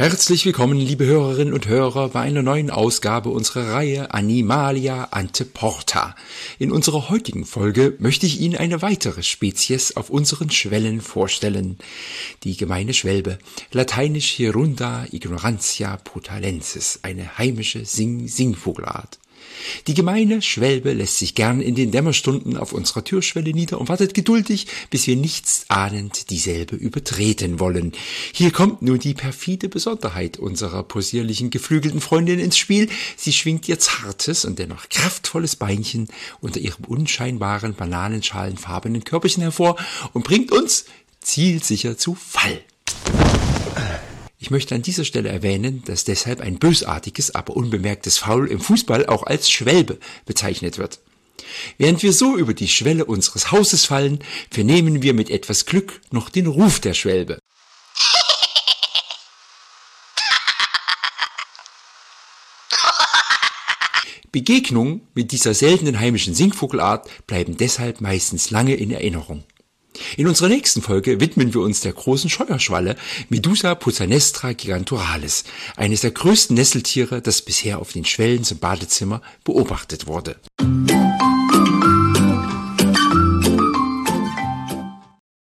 [0.00, 6.16] Herzlich willkommen, liebe Hörerinnen und Hörer, bei einer neuen Ausgabe unserer Reihe Animalia Anteporta.
[6.58, 11.76] In unserer heutigen Folge möchte ich Ihnen eine weitere Spezies auf unseren Schwellen vorstellen.
[12.44, 13.38] Die gemeine Schwelbe,
[13.72, 19.18] lateinisch Hirunda ignorantia putalensis, eine heimische Sing-Singvogelart.
[19.86, 24.14] Die gemeine Schwelbe lässt sich gern in den Dämmerstunden auf unserer Türschwelle nieder und wartet
[24.14, 27.92] geduldig, bis wir nichts ahnend dieselbe übertreten wollen.
[28.32, 32.88] Hier kommt nun die perfide Besonderheit unserer possierlichen geflügelten Freundin ins Spiel.
[33.16, 36.08] Sie schwingt ihr zartes und dennoch kraftvolles Beinchen
[36.40, 39.76] unter ihrem unscheinbaren bananenschalenfarbenen Körperchen hervor
[40.12, 40.84] und bringt uns
[41.20, 42.62] zielsicher zu Fall.
[44.42, 49.04] Ich möchte an dieser Stelle erwähnen, dass deshalb ein bösartiges, aber unbemerktes Foul im Fußball
[49.04, 50.98] auch als Schwelbe bezeichnet wird.
[51.76, 56.30] Während wir so über die Schwelle unseres Hauses fallen, vernehmen wir mit etwas Glück noch
[56.30, 57.38] den Ruf der Schwelbe.
[64.32, 69.44] Begegnungen mit dieser seltenen heimischen Singvogelart bleiben deshalb meistens lange in Erinnerung.
[70.16, 72.96] In unserer nächsten Folge widmen wir uns der großen Scheuerschwalle
[73.28, 75.44] Medusa puttanestra gigantoralis,
[75.76, 80.36] eines der größten Nesseltiere, das bisher auf den Schwellen zum Badezimmer beobachtet wurde.